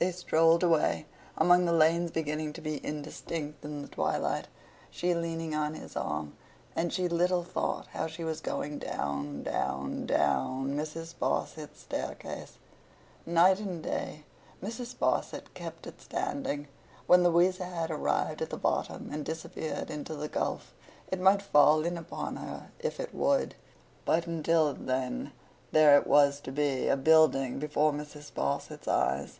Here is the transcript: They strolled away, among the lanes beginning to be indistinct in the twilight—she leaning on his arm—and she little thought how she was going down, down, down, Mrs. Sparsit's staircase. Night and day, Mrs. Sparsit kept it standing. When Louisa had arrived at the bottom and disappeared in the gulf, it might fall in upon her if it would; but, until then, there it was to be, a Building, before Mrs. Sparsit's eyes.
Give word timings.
They 0.00 0.10
strolled 0.10 0.64
away, 0.64 1.06
among 1.38 1.64
the 1.64 1.72
lanes 1.72 2.10
beginning 2.10 2.52
to 2.54 2.60
be 2.60 2.84
indistinct 2.84 3.64
in 3.64 3.82
the 3.82 3.86
twilight—she 3.86 5.14
leaning 5.14 5.54
on 5.54 5.74
his 5.74 5.94
arm—and 5.94 6.92
she 6.92 7.06
little 7.06 7.44
thought 7.44 7.86
how 7.92 8.08
she 8.08 8.24
was 8.24 8.40
going 8.40 8.80
down, 8.80 9.44
down, 9.44 10.06
down, 10.06 10.74
Mrs. 10.76 11.14
Sparsit's 11.14 11.78
staircase. 11.82 12.58
Night 13.24 13.60
and 13.60 13.80
day, 13.80 14.24
Mrs. 14.60 14.92
Sparsit 14.96 15.54
kept 15.54 15.86
it 15.86 16.02
standing. 16.02 16.66
When 17.06 17.22
Louisa 17.22 17.66
had 17.66 17.92
arrived 17.92 18.42
at 18.42 18.50
the 18.50 18.56
bottom 18.58 19.10
and 19.12 19.24
disappeared 19.24 19.88
in 19.88 20.02
the 20.02 20.26
gulf, 20.28 20.74
it 21.12 21.20
might 21.20 21.42
fall 21.42 21.84
in 21.84 21.96
upon 21.96 22.34
her 22.34 22.72
if 22.80 22.98
it 22.98 23.14
would; 23.14 23.54
but, 24.04 24.26
until 24.26 24.74
then, 24.74 25.30
there 25.70 25.96
it 25.96 26.08
was 26.08 26.40
to 26.40 26.50
be, 26.50 26.88
a 26.88 26.96
Building, 26.96 27.60
before 27.60 27.92
Mrs. 27.92 28.32
Sparsit's 28.32 28.88
eyes. 28.88 29.38